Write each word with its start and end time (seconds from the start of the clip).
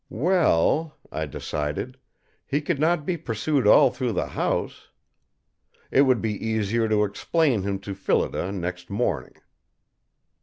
Well, 0.09 0.95
I 1.11 1.27
decided, 1.27 1.95
he 2.47 2.59
could 2.59 2.79
not 2.79 3.05
be 3.05 3.17
pursued 3.17 3.67
all 3.67 3.91
through 3.91 4.13
the 4.13 4.29
house. 4.29 4.89
It 5.91 6.01
would 6.01 6.23
be 6.23 6.43
easier 6.43 6.89
to 6.89 7.03
explain 7.03 7.61
him 7.61 7.77
to 7.81 7.93
Phillida 7.93 8.51
next 8.51 8.89
morning. 8.89 9.35